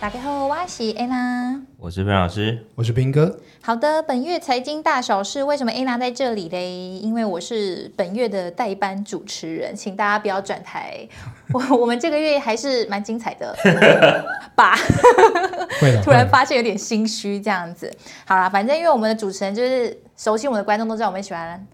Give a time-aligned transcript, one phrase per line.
[0.00, 3.38] 大家好，我是安娜，我是范老师，我是斌哥。
[3.60, 6.98] 好的，本月财经大小事，为什么安娜在这里嘞？
[7.02, 11.06] 因为我是本月的代班主持人，请大家不要转台。
[11.52, 13.54] 我我们这个月还是蛮精彩的
[14.56, 14.74] 吧？
[16.02, 17.94] 突然发现有点心虚这样子。
[18.24, 21.66] 好啦，反正因为我们的主持人就是熟悉我们的观众都知道，我们喜欢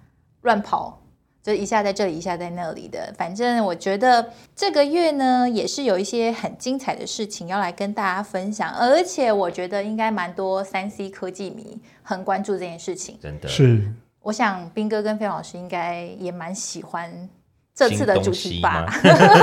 [0.43, 1.00] 乱跑。
[1.47, 3.15] 就一下在这里，一下在那里的。
[3.17, 13.17] 反正我觉得这个月呢，也是有一些很精彩的事情要来跟大家分享，而且我觉得应该蛮多三 C 科技迷很关注这件事情。
[13.23, 13.81] 真的是，
[14.23, 17.29] 我想斌哥跟飞老师应该也蛮喜欢
[17.76, 18.85] 这次的主题吧？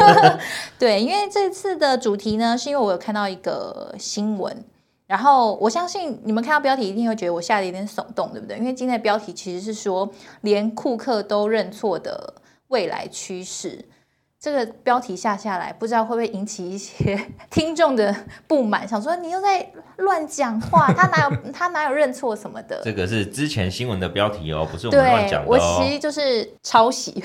[0.77, 4.61] 对，因为这次的主题呢，是因为我有看到一个新闻。
[5.05, 8.57] 然后我相信你们看到标题一定会觉得我下得有点耸动，对不对？
[8.57, 10.09] 因为今天的标题其实是说
[10.41, 12.33] 连库克都认错的
[12.69, 13.83] 未来趋势。
[14.43, 17.17] 这个标题下下来，不知道会不会引起一些
[17.49, 18.13] 听众的
[18.45, 19.65] 不满，想说你又在
[19.99, 22.81] 乱讲话，他哪有 他哪有认错什么的？
[22.83, 25.47] 这个是之前新闻的标题哦，不是我们乱讲的哦。
[25.47, 27.23] 我其实就是抄袭，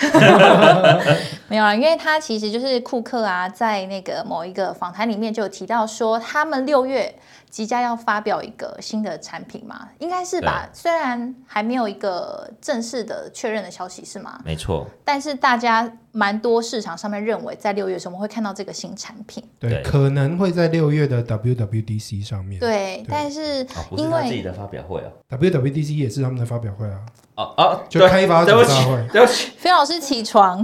[1.50, 7.12] 没有啊，因为他其实就是库克啊，在那个某一个访谈里面就有提到说，他们六月。
[7.50, 9.88] 即将要发表一个新的产品嘛？
[10.00, 10.68] 应该是吧？
[10.70, 14.38] 虽然还没有一个正式的确认的消息，是吗？
[14.44, 14.86] 没错。
[15.02, 19.40] 但是大家蛮多市场上面认为，在六月的时候我们会看到这个新产品。
[19.60, 22.58] 对，对可能会在六月的 WWDC 上面。
[22.58, 26.98] 对，对但是因为、哦、自己的发表会啊，WWDC 也是他们的发表会啊。
[27.36, 30.60] 哦哦，就开发者大会，对不起，飞老师起床。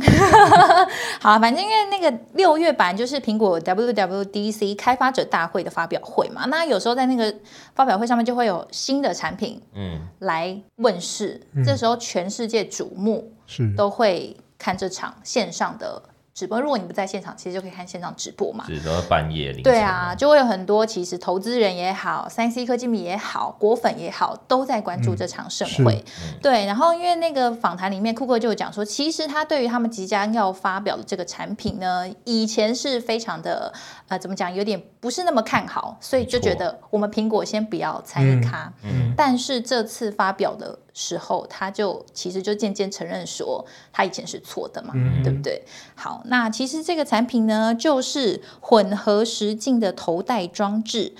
[1.23, 7.33] 好，反正因为那个六月版就是苹果 WWDC 开发者大会的发表会嘛，那有时候在那个
[7.77, 16.03] 发表会上面就会有新的产品嗯来问世，嗯、这时候全世界瞩目是都会看这场线上的。
[16.35, 18.65] 直播，如果你不在现场，其实就可以看线上直播嘛。
[18.67, 19.63] 是都半夜里。
[19.63, 26.05] 对啊，就会有很多其实投资人也好，三 C 科技迷也好，果粉也好，都在关注这场盛会。
[26.05, 33.73] 嗯、对，然后因为那个访谈里面，库克就有讲说，其实他对于他们即将要发表的这个产品呢，以前是非常的
[34.09, 38.73] 呃，怎么讲，有点不是那么看好，所以就觉得我们苹果先不要参与它。
[38.83, 38.91] 嗯。
[39.11, 45.63] 嗯，但是这次发表的时候，他就其实就渐渐承认说，他以前是错的嘛，嗯、对不对？
[45.95, 51.15] 好，那其实这个产品呢，就是混合实境的头戴装置，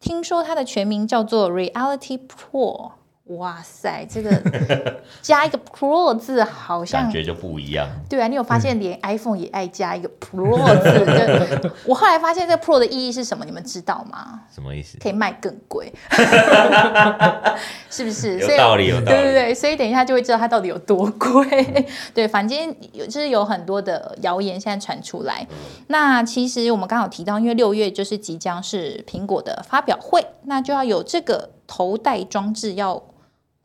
[0.00, 2.92] 听说它的全名叫做 Reality Pro。
[3.28, 4.30] 哇塞，这个
[5.20, 7.86] 加一个 Pro 字，好像感觉就不一样。
[8.08, 11.04] 对啊，你有发现连 iPhone 也爱加一个 Pro 字？
[11.06, 13.44] 嗯、我后来发现这个 Pro 的意义是什么？
[13.44, 14.40] 你们知道吗？
[14.50, 14.96] 什么意思？
[14.98, 15.92] 可以卖更贵，
[17.90, 18.38] 是不是？
[18.38, 19.04] 有道理，有道理。
[19.10, 21.46] 对对对，所以等一下就会知道它到底有多贵。
[21.74, 21.84] 嗯、
[22.14, 25.46] 对，反正有就是有很多的谣言现在传出来。
[25.50, 25.56] 嗯、
[25.88, 33.02] 那其实我们刚好提到，因为六月就是即将是苹果的发表会，那就要有这个头戴装置要。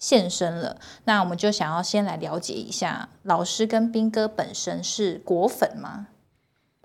[0.04, 0.76] 现身了，
[1.06, 6.08] 那我们就想要先来了解一下，老师跟斌哥本身是果粉吗？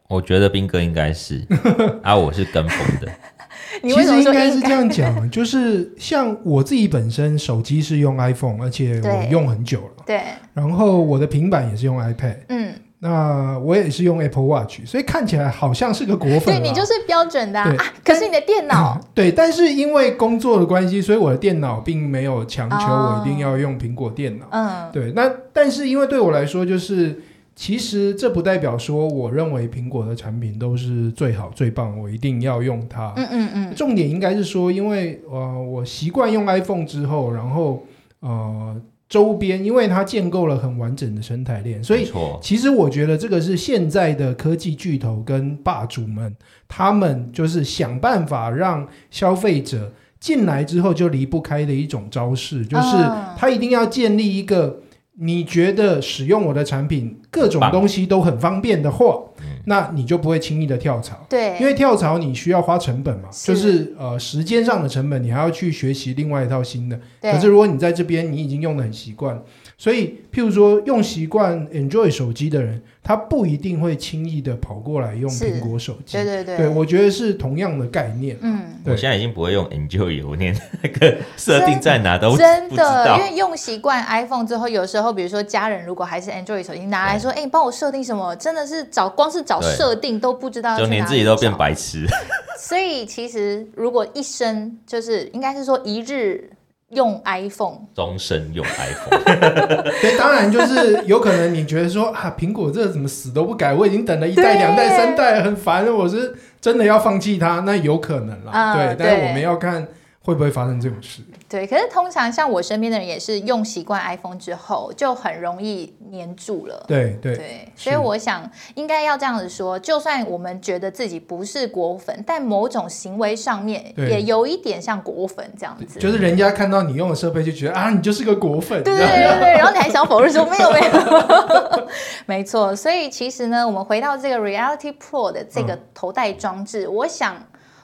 [0.06, 1.44] 我觉得斌哥应该是，
[2.04, 3.10] 啊，我是跟风的。
[3.82, 10.22] 其实应该是这样讲，就是像我自己本身手机是用 iPhone，而且我用很久了，对，
[10.54, 12.72] 然后我的平板也是用 iPad，嗯。
[13.00, 16.46] 那我也是用 Apple Watch，所以看起来好像是个果粉。
[16.46, 17.68] 对，你就是标准的啊。
[17.78, 24.46] 啊可是你的电脑、嗯， 对，但是因为工作的关系，所以我的电脑并没有强求我一定要用苹果电脑。
[24.50, 25.12] 嗯，对。
[25.12, 27.20] 那但是因为对我来说，就是
[27.54, 33.12] 其实这不代表说我认为苹果的产品都是最好最棒，我一定要用它。
[33.14, 33.74] 嗯嗯嗯。
[33.76, 37.84] 重点应该是说，因为呃，我习惯用 iPhone 之后，然后
[38.18, 38.74] 呃。
[39.08, 42.10] 周边，因为它建构了很完整的生态链，所以
[42.42, 46.34] 其实我觉得这个是现在的科技巨头跟霸主们，
[46.68, 52.96] 他们就是想办法让消费者进来之后就离不开的一种招式，就是
[53.36, 54.80] 他一定要建立一个
[55.14, 59.20] 你觉得使用我的产品各种东西都很方便的话。
[59.68, 63.54] 那你就不会轻易的跳槽，对，因为跳槽你需要花成本嘛，是。
[63.54, 66.98] 就是呃时间上的成本，你还要去学习另外一套新的。
[67.20, 69.40] 可是如果你在这边你已经用的很习惯，
[69.78, 76.16] 所以譬如说用习惯 Enjoy 手机的人，他不一定会轻易的跑过来用苹果手机。
[76.16, 78.36] 对对对，对我觉得是同样的概念。
[78.40, 80.52] 嗯，我现在已经不会用 Enjoy，我连
[80.82, 89.60] 那个设定在哪都真的，因为用习惯 iPhone 之后，有时候比如说家人如果还是 Enjoy 手机拿来说，哎对，你帮我设定什么，真的是找光是找。
[89.60, 92.04] 设定都不知道，就连自己都变白痴。
[92.58, 96.50] 所以其实如果一生就是应该是说一日
[96.90, 99.22] 用 iPhone，终身用 iPhone。
[100.00, 103.74] 对，当然就是有可能你觉得说啊，苹果这个怎么死都不改？
[103.74, 105.86] 我已经等了一代、两代、三代，很烦。
[105.92, 108.72] 我是真的要放弃它，那有可能啦。
[108.74, 109.86] 嗯、对，但是我们要看。
[110.20, 111.22] 会不会发生这种事？
[111.48, 116.84] 对，可是通常像我身边的人也是用习惯 iPhone 之后，就很容易黏住了。
[116.86, 125.98] 对对对，所以我想应该要这样子说，就算我们觉得自己不是果粉，但某种行为上面也有一点像果粉这样子。
[125.98, 128.82] 就是人家看到你用的设备就觉得啊，你就是个果粉。
[128.82, 131.88] 对对对对，然后你还想否认说没有没有。
[132.26, 137.34] 没错，所以其实呢，我们回到这个 Reality Pro 的这个头戴装置，嗯、我想。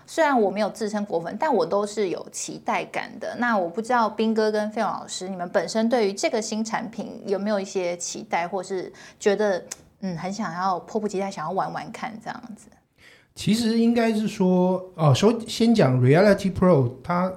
[0.06, 3.36] 虽然我没有自称果粉，但我都是有期待感的。
[3.38, 9.64] 那我不知道斌哥跟费勇老师，你们本身对于这个新产品有没有一些期待，或是觉得
[10.00, 12.68] 嗯很想要迫不及待想要玩玩看这样子？
[13.34, 17.32] 其实应该是说，哦，首先讲 Reality Pro，它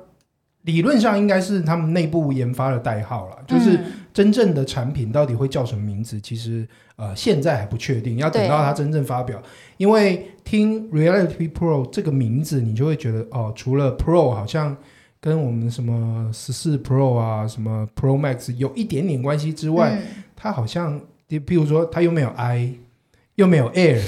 [0.62, 3.80] 理论上应该是他们内部研发的代号了，就是
[4.18, 9.40] 真正的产品到底会叫什么名字，其实呃现在还不确定，要等到它真正发表，
[9.78, 10.32] 因为。
[10.48, 14.74] 听 Reality Pro 这个名字，你就会觉得哦，除了 Pro 好像
[15.20, 22.76] 跟我们什么十四 Pro 啊、什么 Pro Max 有一点点关系之外，嗯、它好像，比如说它又没有 I，
[23.38, 24.02] 又没有 Air，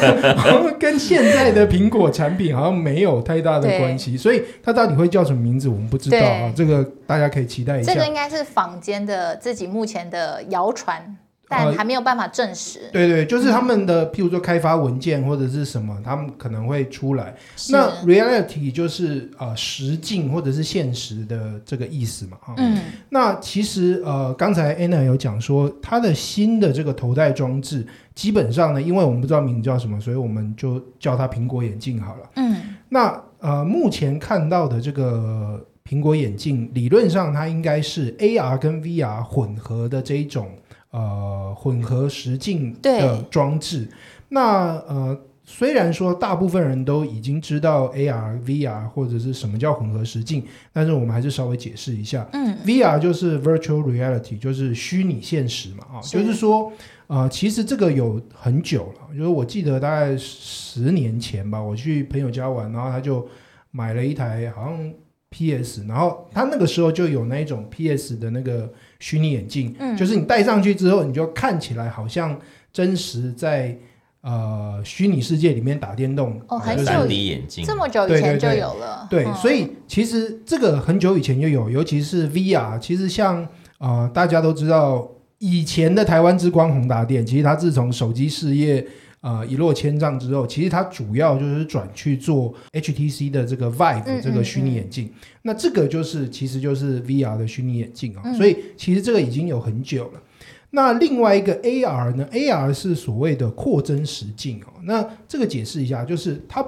[0.78, 6.52] 跟现在的苹果产品好像没有太大的关系，所以它到底会叫什么名字，我们不知道啊。
[6.54, 7.94] 这个大家可以期待一下。
[7.94, 11.16] 这个应该是坊间的自己目前的谣传。
[11.48, 12.80] 但还没有办法证实。
[12.84, 17.34] 呃、对对，就是他们的，譬如说开发文件或者是什么，他们可能会出来。
[17.70, 22.36] 那 reality 就是呃实境或者是现实的这个意思嘛。
[22.58, 22.78] 嗯。
[23.08, 32.30] 那其实呃，刚才 Anna 有讲说，它的新的这个头戴装置，基本上呢，因为我们不知道名字叫什么，所以我们就叫它苹果眼镜好了。
[32.36, 32.76] 嗯。
[32.90, 40.48] 那呃，目前看到的这个苹果眼镜，理论上它应该是 AR 跟 VR 混合的这一种。
[40.90, 43.86] 呃，混合实境的装置，
[44.30, 50.42] 那呃，虽然说大部分人都已经知道 AR、VR 或者是什么叫混合实境，
[50.72, 52.26] 但是我们还是稍微解释一下。
[52.32, 56.72] 嗯，VR 就是 Virtual Reality，就是虚拟现实嘛，啊，就是说，
[57.06, 63.28] 呃，其实这个有很久了，就是我记得大概十年前吧，我去朋友家玩，然后他就
[63.70, 64.92] 买了一台好像
[65.28, 68.72] PS，然后他那个时候就有那一种 PS 的那个。
[68.98, 72.38] 虚拟眼镜，嗯，就是你戴上去之后，你就看起来好像
[72.72, 73.76] 真实在
[74.22, 76.40] 呃虚拟世界里面打电动。
[76.48, 79.06] 哦，很久，眼镜，这么久以前就有了。
[79.08, 82.78] 对，所以其实这个很久以前就有，尤其是 VR。
[82.78, 83.46] 其实像
[83.78, 85.08] 呃大家都知道，
[85.38, 88.86] 以前的台湾之光宏达电，其实它自从手机事业。
[89.20, 95.06] 呃，一落千丈之后，其实它主要就是转去做 HTC 的这个 Vive 这个虚拟眼镜。
[95.06, 100.22] 嗯嗯嗯，那这个就是其实就是 VR 的虚拟眼镜啊、所以其实这个已经有很久了。
[100.70, 104.72] 那另外一个 AR 呢？AR 是所谓的扩增实境哦。
[104.84, 106.64] 那这个解释一下，就是它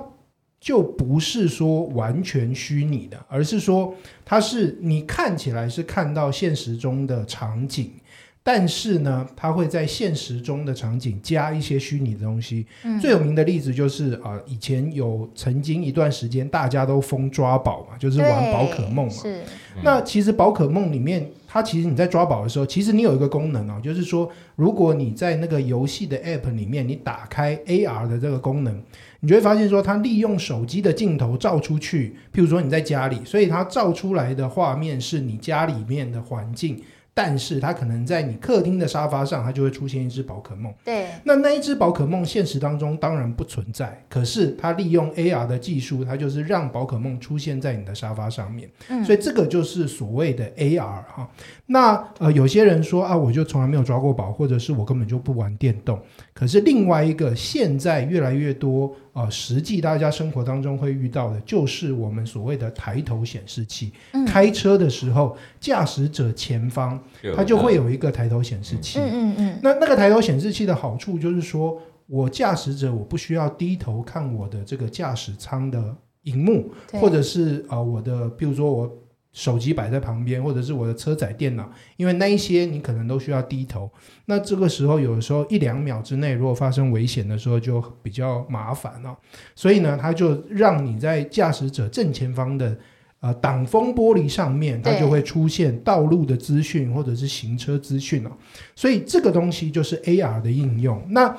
[0.59, 3.95] 就不是说完全虚拟的，而是说
[4.25, 7.93] 它是你看起来是看到现实中的场景。
[8.43, 12.67] 但是呢，它会在现实中的场景加一些虚拟的东西。
[12.85, 19.13] 嗯、最有名的例子就是啊、呃，以前有曾经一段时间大家都疯抓宝嘛，就是玩宝可梦嘛。
[19.13, 19.43] 是。
[19.85, 28.83] 那其实宝可梦里面，它其实你在抓宝的时候，其实你有一个功能哦，就是说，如果你在那个游戏的 App 里面，你打开 AR 的这个功能，
[29.21, 36.83] 你就会发现说，它利用手机的镜头照出去，譬如说你在家里，所以它照出来的画面是你家里面的环境。
[37.23, 40.73] 但是它可能在你客厅的沙发上，它就会出现一只宝可梦。
[40.83, 48.71] 对，那那一只宝可梦现实当中当然不存在，可是它利用 AR 的技术，它就是让宝可梦出现在你的沙发上面。
[48.89, 51.29] 嗯，所以这个就是所谓的 AR 哈。
[51.67, 56.01] 那呃，有些人说啊，我就从来没有抓过宝，或者是我根本就不玩电动。
[56.33, 63.93] 可是另外一个，现在越来越多啊、呃，实际大家生活当中会遇到的，就是我们所谓的抬头显示器。
[64.13, 66.99] 嗯、开车的时候，驾驶者前方
[67.37, 68.99] 它就会有一个抬头显示器。
[69.01, 78.97] 嗯嗯那那个抬头显示器的好处就是说，我驾驶者我不需要低头看我的这个驾驶舱的荧幕，或者是啊、呃，我的，比如说我。
[79.33, 83.89] 手机摆在旁边，或者是我的车载电脑，因为那一些你可能都需要低头。
[84.27, 89.17] 那这个时候，有的时候一两秒之内，如果发生危险的时候，就比较麻烦了。
[89.55, 92.77] 所以呢，它就让你在驾驶者正前方的
[93.21, 98.37] 呃挡风玻璃上面，它就会出现道路的资讯或者是行车资讯了。
[98.75, 101.01] 所以这个东西就是 AR 的应用。
[101.11, 101.37] 那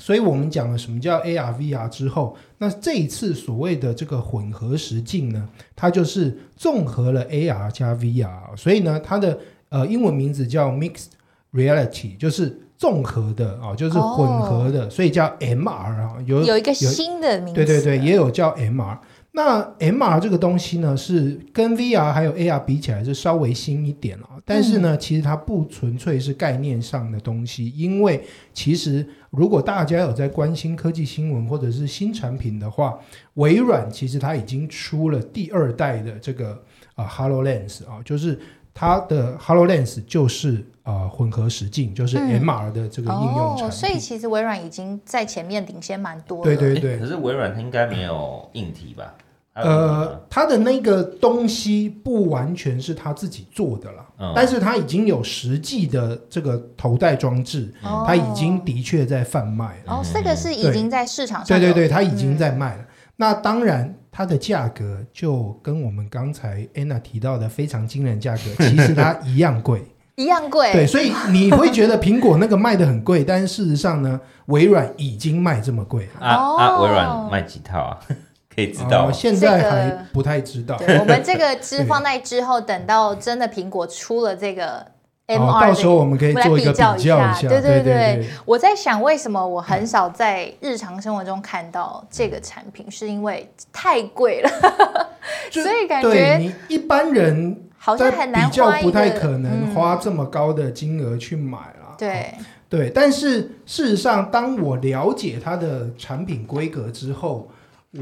[0.00, 11.06] 所以我们讲了什么叫 AR、VR 之后，那这一次所谓的这个混合实境呢，它就是综合了 AR 加 VR，所以呢，它的呃英文名字叫 Mixed
[11.52, 18.98] Reality，就是综合的啊，就是混合的，哦、所以叫 MR 啊，有有一个新的名字，对对对，也有叫 MR。
[19.36, 32.96] 那 MR 这个东西呢，是跟 VR 还有 AR 比起来是稍微新一点了，但是呢，嗯、其实它不纯粹是概念上的东西，因为其实如果大家有在关心科技新闻或者是新产品的话，
[33.34, 36.52] 微软其实它已经出了第二代的这个
[36.94, 38.38] 啊、呃、HoloLens 啊，就是
[38.72, 40.64] 它的 HoloLens 就是。
[40.84, 46.44] 啊、呃，混合实境就是 MR 的这个应用产品、嗯哦、所以其实微软已经在前面领先蛮多。
[46.44, 49.14] 对对对，可是微软它应该没有硬体吧？
[49.54, 59.94] 呃，他的那个东西不完全是他自己做的了，嗯、但是他已经有实际的这个头戴装置，它、嗯、已经的确在贩卖了。
[59.94, 61.46] 哦，这个是已经在市场上。
[61.46, 62.82] 对对对，他已经在卖了。
[62.82, 63.94] 嗯、那当然。
[64.16, 69.82] 它的价格就跟我们刚才 Anna 提到的非常惊人价格， 其实它一样贵，
[70.14, 70.72] 一样贵。
[70.72, 76.24] 对，所以你会觉得苹果那个卖的很贵，但是事实上呢，微软已经卖这么贵了。
[76.24, 76.80] 啊啊！
[76.80, 77.98] 微软卖几套啊？
[78.54, 79.08] 可以知道？
[79.08, 80.78] 哦，现在还不太知道。
[81.00, 84.86] 我们这个 之放在之后，等到真的苹果出了这个。
[85.26, 94.50] MR 到时候我们可以做一个比较一下，对对对，对，我在想，为什么我很少在日常生活中看到这个产品，是因为太贵了，
[95.50, 101.94] 所以感觉你一般人好像很难，比较不太可能花这么高的金额去买了。
[101.96, 102.34] 对
[102.68, 107.48] 对，但是事实上，当我了解它的产品规格之后。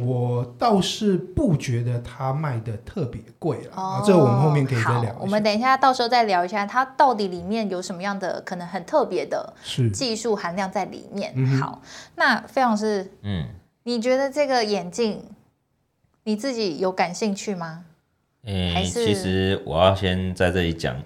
[0.01, 5.15] 我倒是不觉得它卖的特别贵了，哦啊，这我们后面可以再聊。
[5.21, 9.53] 我们等一下到时候再聊一下，它到底里面有什么样的可能很特别的
[9.93, 11.35] 技术含量在里面。
[11.59, 11.83] 好，
[12.17, 13.47] 那费老师，嗯，
[13.83, 15.23] 你觉得这个眼镜
[16.25, 17.85] 你自己有感兴趣吗？
[18.45, 20.97] 嗯，还是其实我要先在这里讲，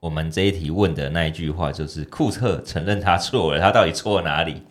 [0.00, 4.62] 我们这一题问的那一句话就是库克承认他错了，他到底错哪里？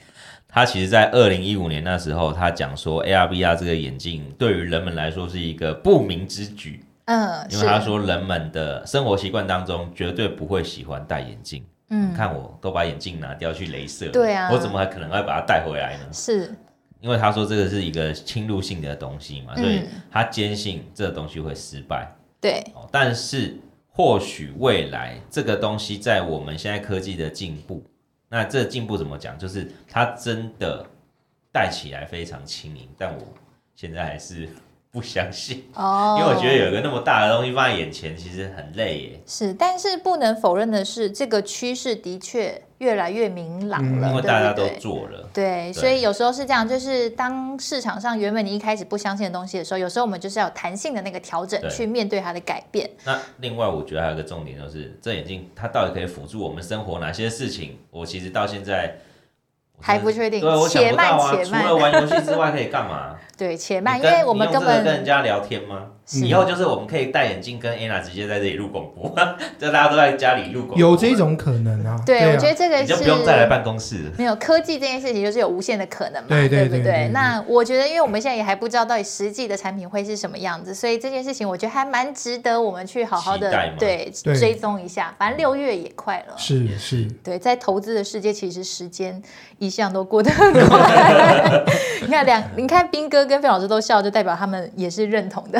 [0.55, 6.81] 他其实，在二零一五年那时候，他讲说，AR、VR 这个眼镜对于人们来说是一个不明之举。
[7.07, 11.61] 嗯，因为他说，人们的生活习惯当中绝对不会喜欢戴眼镜。
[11.89, 16.05] 嗯，看我都把眼镜拿掉去镭射，对啊，我怎么还可能会把它带回来呢？
[16.13, 16.49] 是，
[17.01, 22.09] 因为他说这个是一个侵入性的东西嘛，所以他坚信这个东西会失败。
[22.39, 23.57] 对，但是
[23.89, 27.83] 或许未来这个东西在我们现在科技的进步。
[28.35, 29.39] 那这进步怎么讲？
[29.39, 30.85] 就是它真的
[31.53, 33.23] 带起来非常轻盈，但我
[33.75, 34.49] 现在还是
[34.95, 39.21] 不相信哦，因为我觉得有一个那么大的东西放在眼前，其实很累耶。
[39.27, 42.61] 是，但是不能否认的是，这个趋势的确。
[42.79, 45.29] 越来越明朗了，因为大家都做了。
[45.33, 52.87] 对，所以有时候是这样，就是当市场上原本你一开始不相信的东西的时候，有时候我们就是要有弹性的那个调整，去面对它的改变。
[53.05, 57.77] 那另外，我觉得还有一个重点就是，这眼镜它到底可以辅助我们生活哪些事情？
[57.91, 58.93] 我其实到现在
[59.81, 60.41] 还不确定。
[60.41, 63.15] 对，我且慢且慢，除了玩游戏之外，可以干嘛？
[63.37, 65.83] 对，且慢，因为我们根本跟人家聊天吗？
[66.13, 69.09] 以后就是我们可以戴眼镜跟 Anna 直接在这里录广播，
[69.57, 70.79] 就大家都在家里录广播。
[70.79, 71.99] 有这种可能啊？
[72.05, 74.11] 对，我觉得这个是你就不用再来办公室。
[74.17, 77.09] 没有科技这件事情就是有无限的可能嘛，对对不对？
[77.11, 85.13] 那我觉得，因为我们现在也还不知道到底实际的产品会是什么样子，所以这件事情我觉得还蛮值得我们去好好的对追踪一下。
[85.17, 87.05] 反正六月也快了，是是。
[87.23, 89.19] 对，在投资的世界，其实时间
[89.57, 91.63] 一向都过得很快。
[92.05, 95.59] 你看两，你看斌哥跟费老师都笑，就代表他们也是认同的。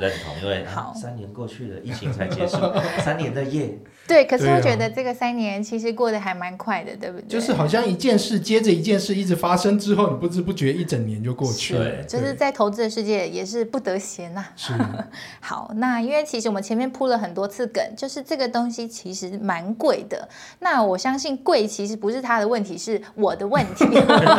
[0.00, 2.56] 认同，因为好三年过去了，疫情才结束，
[3.04, 3.78] 三年的夜。
[4.06, 7.26] 对，可是我觉得这个三年其实过得还蛮快的，对不对？
[7.26, 11.84] 就是好像一件事接着一件事一直发生之后，你不知不觉一整年就过去了。
[11.84, 14.44] 对，就是在投资的世界也是不得闲呐。
[14.56, 14.74] 是。
[15.40, 20.28] 好，那因为其实我们前面铺了很多次梗，就是这个东西其实蛮贵的。
[20.58, 23.86] 那我相信贵其实不是他的问题，是我的问题。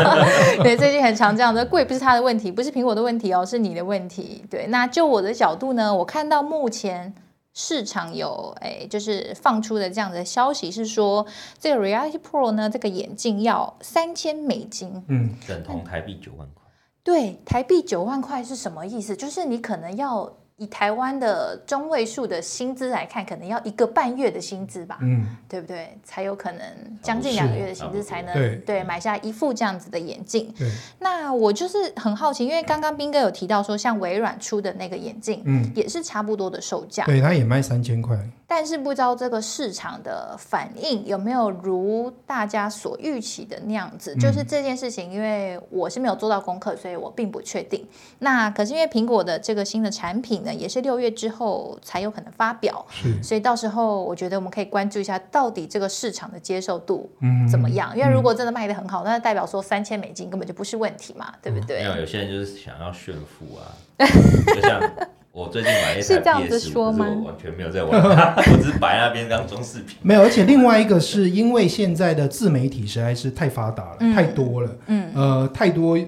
[0.62, 4.46] 对，最近很常这样的，贵不是他的问题，不是苹果的问题哦，是你的问题。
[4.48, 7.14] 对，那就我的角度呢，我看到目前。
[7.58, 11.26] 市场有诶，就是放出的这样的消息是说，
[11.58, 16.66] 这个 Reality Pro 呢，这个眼镜要三千美金，嗯，等同台币九万块。
[17.02, 19.16] 对，台币九万块是什么意思？
[19.16, 20.36] 就是你可能要。
[20.58, 25.98] 以台湾的中位数的薪资来看，可能要一个半月的薪资吧，嗯，对不对？
[26.04, 26.62] 才有可能
[27.02, 30.54] 将近两个月的薪资才能对，对买下一副这样子的眼镜。
[31.00, 38.18] 那我就是很好奇，因为刚刚斌哥有提到说，像微软出的那个眼镜，嗯，也是差不多的售价，对，它也卖三千块。
[38.48, 44.14] 但是不知道这个市场的反应有没有如大家所预期的那样子。
[44.14, 47.88] 嗯、就是这件事情，因为我是没有做到功课，所以我并不确定。
[48.20, 57.10] 那可是因为苹果的这个新的产品呢，也是六月之后才有可能发表，是所以到时候我觉得我们可以关注一下，到底这个市场的接受度
[57.50, 57.92] 怎么样？
[57.96, 61.80] 嗯、因为如果真的卖的很好，那代表说三千美金根本就不是问题嘛，对不对？
[61.80, 63.74] 没有，有些人就是想要炫富啊，
[64.54, 64.80] 就像。
[65.36, 67.08] 我最近买一台 PS5，是这样子说吗？
[67.10, 69.98] 我完全没有在玩， 我只是摆那边当装饰品。
[70.02, 76.00] 没有，而且另外一个是因为现在的自媒体实在是太发达了，嗯、太多了，嗯，呃，太多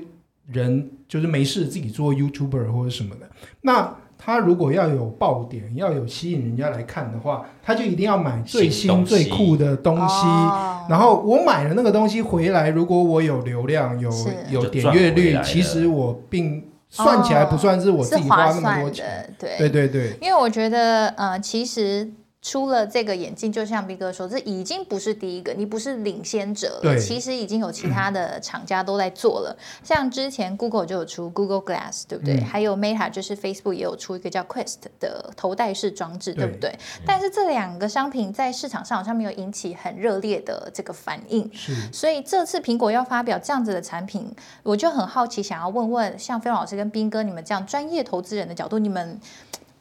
[0.50, 3.28] 人就是没事自己做 YouTuber 或者什么的。
[3.60, 10.26] 那他如果要有爆点，要有吸引人家来看的话，他就一定要买最新最酷的东西。
[10.26, 16.64] 哦、然后我买了那个东西回来，如果我有流量，有是有点阅率，其实我并。
[16.90, 22.12] 算起来不算是我自己花那么多钱，哦、对对对对，因为我觉得呃，其实。
[22.42, 26.82] 出了这个眼镜，就像斌哥说，这已经不是第一个，你不是领先者了。
[26.82, 32.36] 对其实已经有其他的厂家都在做了，嗯、 像之前 Google 就有出 Google Glass，对不对？
[32.36, 36.70] 嗯、还有 Meta，就是 Facebook 也有出一个叫 Quest 的头戴式装置，对，对不对？
[36.70, 41.50] 嗯、但是这两个商品在市场上好像没有引起很热烈的这个反应。
[41.54, 44.32] 是所以这次苹果要发表这样子的产品，
[44.64, 49.20] 我就很好奇，想要问问像飞龙老师跟斌哥，你们这样专业投资人的角度，你们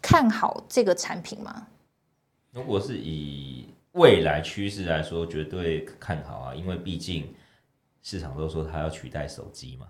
[0.01, 1.67] 看好这个产品吗？
[2.57, 7.31] 如果是以未来趋势来说，绝对看好啊，因为毕竟
[8.03, 9.87] 市场都说它要取代手机嘛。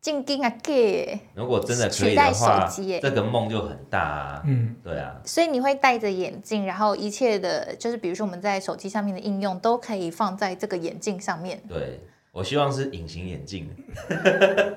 [0.00, 4.42] 进京啊，给如果真的可以的话，取代手机，这个梦就很大啊。
[4.46, 5.20] 嗯，对啊。
[5.24, 11.60] 所以你会戴着眼镜，然后一切的，就是比如说我们在手机上面的应用，都可以放在这个眼镜上面。
[11.68, 11.98] 对。
[12.32, 13.68] 我希望是隐形眼镜，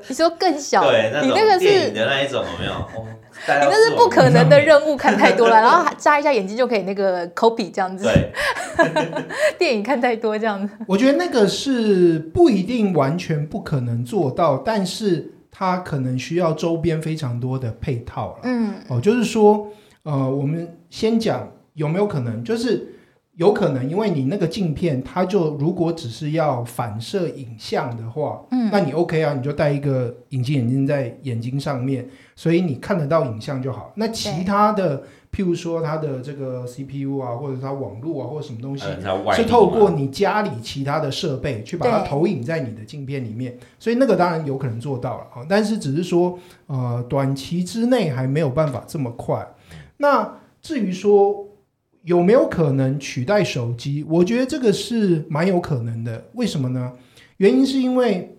[0.09, 0.83] 你说更小？
[0.91, 2.73] 对，那种电影的那一种有没有？
[2.73, 3.07] 哦、
[3.47, 8.03] 你那是不可能的任务，看太多了，然后眨一下眼睛就可以那个 copy 这样子。
[8.03, 8.33] 对，
[9.57, 10.73] 电影看太多这样子。
[10.85, 18.39] 我觉得那个是不一定完全不可能做到，但是它可能需要周边非常多的配套了。
[18.43, 19.69] 嗯，哦，就是说，
[20.03, 22.91] 呃，我们先讲有没有可能，就是。
[23.35, 33.91] 有可能，因为你那个镜片，它就如果只是要反射影像的话，嗯，那你 OK 啊，你就戴一个隐形眼镜在眼睛上面，所以你看得到影像就好。
[33.95, 38.85] 那其他的，譬如说它的这个 CPU 啊，或者它网络啊，或者什么东西，
[39.35, 49.45] 是透过你家里其他的设备去把它投影在你的镜片里面，所以那个当然有可能做到了啊，但是只是说，呃，短期之内还没有办法这么快。
[49.97, 51.45] 那至于说，
[52.05, 54.05] 有没有可能取代手机？
[54.07, 56.23] 我觉得这个是蛮有可能的。
[56.33, 56.93] 为什么呢？
[57.37, 58.37] 原因是因为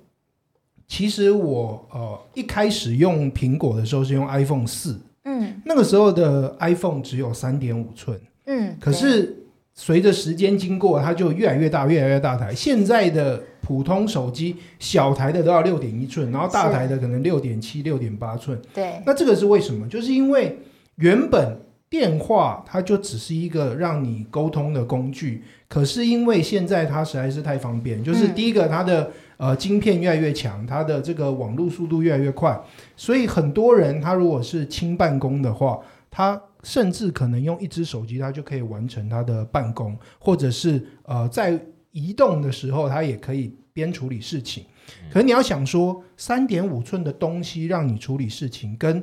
[0.87, 9.37] 其实我呃一开始用苹果的时候是用 iPhone 四，嗯，那个时候的 iPhone 只有三点五寸，嗯，可是
[9.75, 12.55] 随着时间经过，它就越来越大，越来越大台。
[12.55, 18.57] 现在的普通手机小台的都要六点一寸，然后大台的可能六点七、六点八寸。
[18.73, 19.89] 对，那这个是为什么？
[19.89, 20.57] 就是因为
[20.95, 21.66] 原本。
[21.89, 32.61] 电话它就只是一个让你沟通的工具，可是因为现在它实在是太方便，就是第一个它的呃晶片越来越强，它的这个网络速度越来越快，
[32.97, 35.79] 所以很多人他如果是轻办公的话，
[36.11, 41.59] 他甚至可能用一只手机，他就可以完成他的办公，或者是呃在
[41.93, 44.65] 移动的时候，他也可以边处理事情。
[45.11, 49.03] 可是你要想说，三点五寸的东西让你处理事情，跟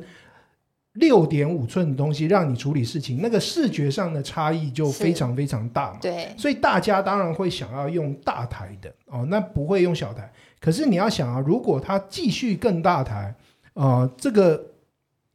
[0.94, 6.00] 六点五寸的东西让你处理事情，那个视觉上的差异就非常非常大嘛。
[6.02, 10.32] 对，所以大家当然会想要用大台的哦，那不会用小台。
[10.60, 13.34] 可是你要想啊，如果它继续更大台，
[13.74, 14.64] 呃，这个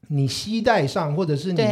[0.09, 1.62] 你携带上或者是你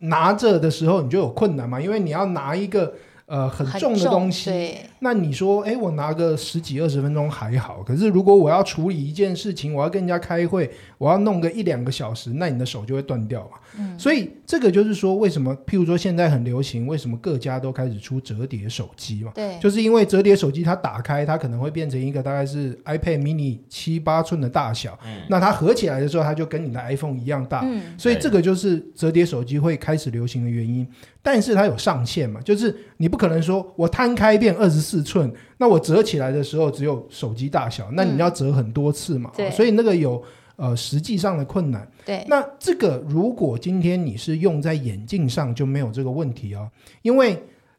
[0.00, 2.94] 拿着的时候，你就有困难嘛，因为你要拿一个。
[3.30, 13.58] 呃，很重的东西，那你说，哎，我拿个十几二十分钟还好，可是如果我要处理一件事情，我要跟人家开会，我要弄个一两个小时，那你的手就会断掉嘛。
[13.78, 19.30] 嗯，所以这个就是说，为什么，譬如说现在很流行，为什么各家都开始出折叠手机嘛？
[19.34, 30.86] 对，就是因为折叠手机它打开，它可能会变成一个大概是 iPad mini 七八寸的大小，嗯，那它合起来的时候，它就跟你的 iPhone 一样大，嗯，所以这个就是折叠手机会开始流行的原因。
[31.20, 40.22] 但是它有上限嘛，就是你不可能说我摊开变二十四寸，那我折起来的时候只有手机大小，那你要折很多次嘛，嗯、所以那个有
[40.56, 41.86] 呃实际上的困难。
[42.06, 46.70] 对，那这个如果今天你是用在眼镜上就没有这个问题哦，
[47.02, 47.38] 因为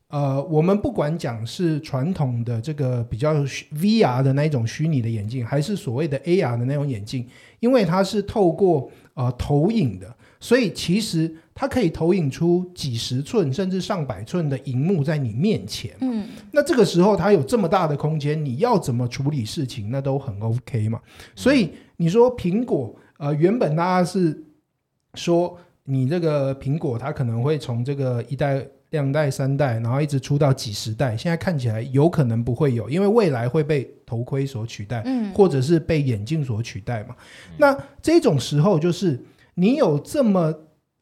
[0.09, 3.33] 呃我们不管讲是传统的这个比较
[3.73, 7.27] VR 的那一种虚拟的眼镜，还是所谓的 AR 的那种眼镜，
[7.59, 10.15] 因为它是透过呃投影的。
[10.39, 15.91] 所以其实它可以投影出几十寸甚至上百寸的荧幕在你面前。
[16.01, 20.99] 嗯，那这个时候它有这么大的空间，你要怎么处理事情，那都很 OK 嘛。
[21.35, 24.41] 所以你说苹果，呃，原本大家是
[25.15, 28.65] 说你这个苹果它可能会从这个一代。
[28.91, 37.15] 两代、三代，然后一直出到几十代，现在看起来有可能不会有，因为未来会被头盔所取代，嗯，或者是被眼镜所取代嘛。
[37.51, 39.23] 嗯、那这种时候，就是
[39.59, 40.53] 你有这么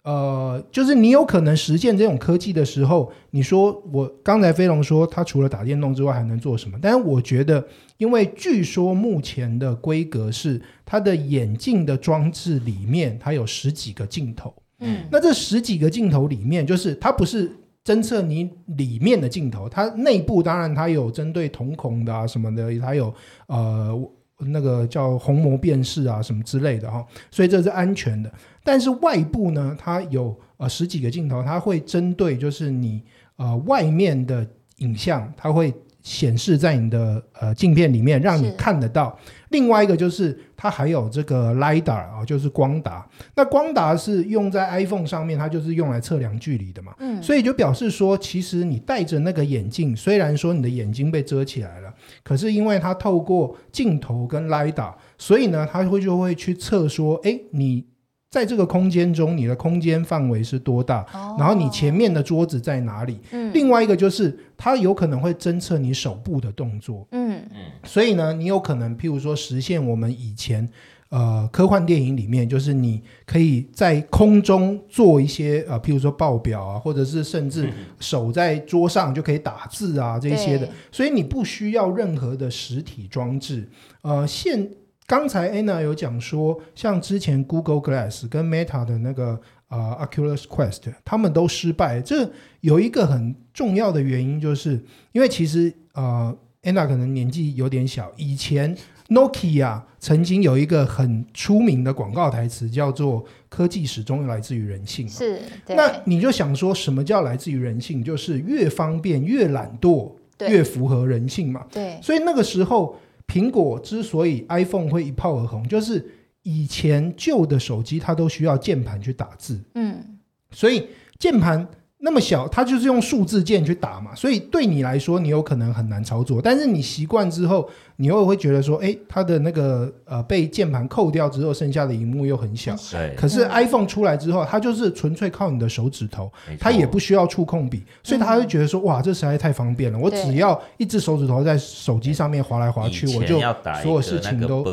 [0.04, 6.80] 呃，就是你有可能实现这种科技的时候，你说我刚才飞龙说他除了打电动之外还能做什么？
[6.82, 7.66] 但是我觉得，
[7.98, 17.52] 因为据说目前的规格是它的眼镜的装置里面它有十几个镜头，嗯，那这十几个镜头里面，就是它不是。
[17.88, 23.14] 侦测你里面的镜头，它内部当然它有针对瞳孔的啊什么的，它有
[23.48, 23.98] 呃
[24.40, 28.32] 那个叫虹膜辨识啊什么之类的哈，所以这是安全的。
[28.64, 33.04] 但是外部呢，它有呃十几个镜头，它会针对就是你
[33.36, 34.48] 呃外面的
[34.78, 35.74] 影像，它会。
[36.04, 39.20] 显示在你的呃镜片里面，让你看得到。
[39.50, 43.06] 另外一个就是它还有这个 LiDAR 啊，就是光达。
[43.36, 46.96] 那光达是用在 iPhone 上面，它就是用来测量距离的嘛。
[47.00, 51.94] 嗯，所以就表示说，其实你戴着那个眼镜，虽然说你的眼睛被遮起来了，
[52.28, 57.86] 可是因为它透过镜头跟 LiDAR，所以呢，它会就会去测说，哎，你。
[58.30, 61.00] 在这个空间中，你的空间范围是多大？
[61.14, 63.18] 哦、然后你前面的桌子在哪里？
[63.32, 67.08] 嗯、另外一个就是，它有可能会侦测你手部的动作。
[67.12, 67.62] 嗯嗯。
[67.86, 70.70] 所以呢，你有可能，譬如说，实现我们以前
[71.10, 80.68] 呃科幻电影里面，就是你可以在空中做一些呃，譬如说报表啊，或者是甚至手在桌上就可以打字啊这些的。
[80.92, 83.70] 所以你不需要任何的实体装置。
[84.02, 84.70] 呃，现
[85.06, 89.40] 刚才 Anna 有讲说，像之前 Google Glass 跟 Meta 的那个
[89.70, 92.02] 呃 Oculus Quest，他们都失败。
[92.02, 98.76] 这有一个很重要的原因，就是因为其实呃 Anna 可能年纪有点小，以前
[99.10, 105.08] Nokia 曾经有一个很出名的广告台词，叫做“科技始终来自于人性”。
[105.10, 108.04] 是，那你就想说什么叫来自于人性？
[108.04, 111.66] 就是越方便越懒惰，越符合人性嘛。
[111.72, 112.98] 对，所以那个时候。
[113.30, 120.18] 苹果之所以 iPhone 会一炮而红，就是以前旧的手机它都需要键盘去打字，嗯，
[120.50, 120.88] 所以
[121.20, 121.68] 键盘。
[122.00, 126.40] 那么小，它就是用数字键去打嘛，所以对你来说，你有可能很难操作。
[126.40, 132.76] 但是你习惯之后，你又会觉得说，哎，它的那个呃被键盘扣掉之后，剩下的荧幕又很小。
[132.92, 133.16] 对。
[133.16, 139.98] 可是 iPhone 出来之后，它就是纯粹靠你的手指头，它也不需要触控笔，所以他会觉得说，哇，这实在太方便了。
[139.98, 143.40] 我只要一只手指头在手机上面划来划去，我就
[143.82, 144.64] 所有事情都。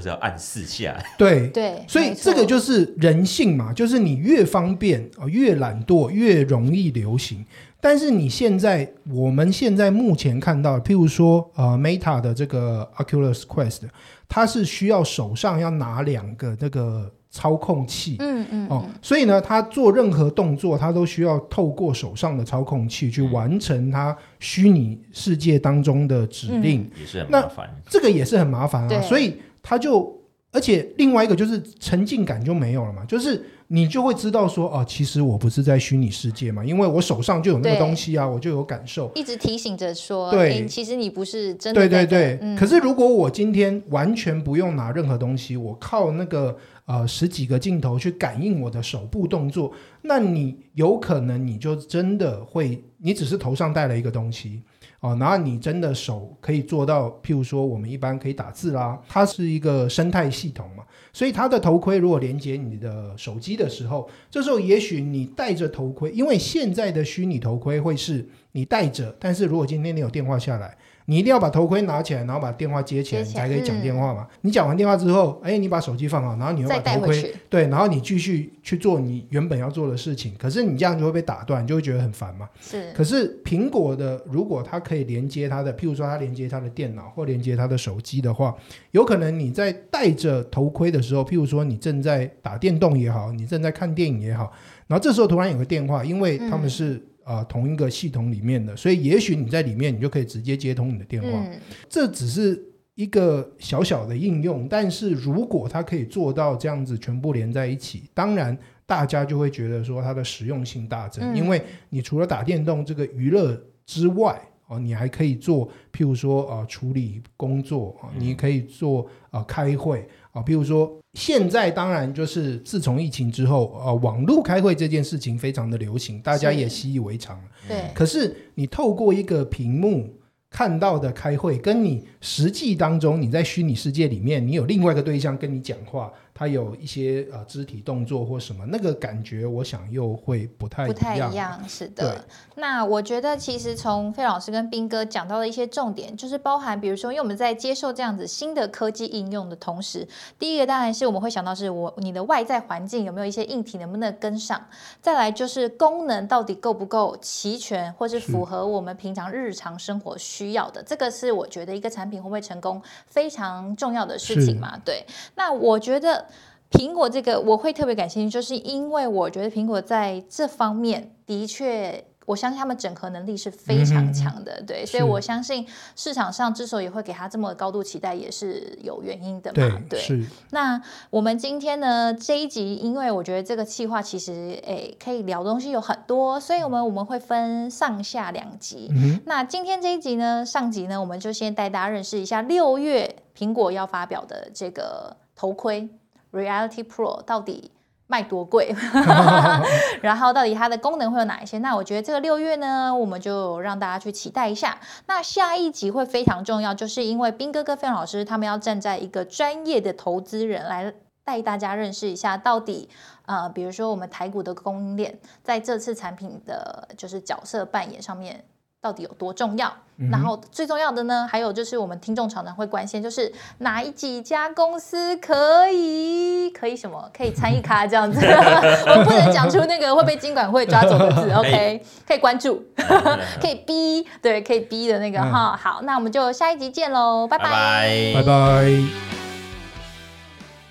[0.00, 0.96] 是要按四下。
[1.18, 1.84] 对对。
[1.88, 6.46] 所以这个就是人性嘛，就是你越方便啊，越懒惰，越。
[6.52, 7.44] 容易流行，
[7.80, 13.82] 但是你现在，我们现在目前看到，譬如说，呃，Meta 的这个 Oculus Quest，
[14.28, 27.82] 它是需要手上要拿两个那个操控器，嗯嗯，哦，所以呢，它做任何动作，它都需要透过手上的操控器去完成它虚拟世界当中的指令，也是很麻烦。
[27.88, 30.14] 这个也是很麻烦啊，所以它就，
[30.52, 33.42] 而且另外一个就是沉浸感就没有了嘛，就是。
[33.74, 42.38] 你就会知道说哦，其实我不是在虚拟世界嘛，因为我手上就有那个东西啊，我就有感受，一直提醒着说，对，其实你不是真的、对对对。
[42.42, 46.54] 嗯、可是如果我今天完全不用拿任何东西，我靠那个
[46.84, 54.60] 呃十几个镜头去感应我的手部动作，那你有可能你就真的会，你只是头上戴了一个东西。
[55.02, 70.78] 哦，然后你真的手可以做到，譬如说我们一般可以打字啦，它是一个生态系统嘛，所以它的头盔如果连接你的手机的时候，这时候也许你戴着头盔，因为现在的虚拟头盔会是你戴着，但是如果今天你有电话下来。
[71.06, 74.26] 你一定要把头盔拿起来，然后把电话接起来，你才可以讲电话嘛。
[74.30, 80.34] 嗯、你讲完电话之后，哎，你把手机放好，然后你又把头盔对，然后你继续去做你原本要做的事情。
[80.38, 82.48] 可是你这样就会被打断，就会觉得很烦嘛。
[82.60, 82.92] 是。
[82.92, 88.54] 可是苹果的，如果它可以连接它的，譬如说它连接它的电脑或连接它的手机的话，
[88.92, 94.52] 有可能你在戴着头盔的时候，譬如说你正在打电动也好，你正在看电影也好，
[94.86, 96.94] 然后这时候突然有个电话，因为他们是。
[96.94, 101.28] 嗯啊、呃，同一个系统里面的，所以也许你在里面，你就可以直接接通你的电话。
[101.28, 102.60] 嗯、这只是
[102.94, 127.44] 一个小小的应用，但是如果它可以做到这样子全部连在一起，当然大家就会觉得说它的实用性大增，嗯、因为你除了打电动这个娱乐之外，哦，你还可以做，譬如说啊、呃，处理工作啊，你可以做啊、呃，开会啊，譬如说现在当然就是自从疫情之后，呃，网络开会这件事情非常的流行，大家也习以为常了。
[127.68, 127.82] 对。
[127.94, 130.08] 可是你透过一个屏幕
[130.50, 136.12] 看到的开会，跟你实际当中你在虚拟世界里面，你有另外一个对象跟你讲话。
[136.42, 141.62] 他有一些呃肢体动作或什么，那个感觉，我想又会不太不太一样。
[141.68, 142.24] 是的，
[142.56, 150.04] 那我觉得其实从费老师跟斌哥讲到的一些重点，就是包含比如说，因为我们在接受这样子新的科技应用的同时，
[150.36, 154.60] 第一个当然是我们会想到是我你的外在环境有没有一些硬体能不能跟上，
[155.00, 164.76] 再来就是功能到底够不够齐全，或是符合我们平常日常生活需要的，这个是我觉得一个产品会不会成功非常重要的事情嘛。
[164.84, 166.26] 对，那我觉得。
[166.72, 180.00] 苹果这个我会特别感兴趣，就是因为我觉得苹果在这方面的确，我相信他们整合能力是非常强的，嗯、对，所以我相信市场上之所以会给他这么高度期待，也是有原因的嘛，对。
[180.00, 180.24] 对。
[180.50, 180.80] 那
[181.10, 184.32] 我们今天呢这一集，因为我觉得这个企划其实
[184.64, 188.88] 诶可以聊的东西有很多，所以我们我们会分上下两集。
[188.94, 195.90] 嗯、那今天这一集呢，上集呢，我们就先带大家认识一下六月苹果要发表的这个头盔。
[196.32, 197.70] Reality Pro 到底
[198.06, 198.74] 卖多贵？
[200.02, 201.58] 然后到底它的功能会有哪一些？
[201.58, 204.78] 那我觉得这个六月呢，我们就让大家去期待一下。
[205.06, 210.92] 那下一集会非常重要，就是因为斌哥跟费老师他们要站在一个专业的投资人来
[211.24, 212.88] 带大家认识一下，到底
[213.26, 218.44] 呃，比如说我们台股的供应链在这次产品的就是角色扮演上面。
[218.82, 219.72] 到底有多重要？
[219.98, 228.18] 嗯、然后最重要的呢，还有就是我们听众常常会关心，就是哪一几家公司可以可以什么可以参与卡这样子？
[228.26, 231.30] 我不能讲出那个会被金管会抓走的字。
[231.30, 232.64] OK，可以关注，
[233.40, 235.56] 可以逼，对，可以逼的那个哈、嗯。
[235.56, 239.21] 好，那我们就下一集见喽，拜拜，拜拜。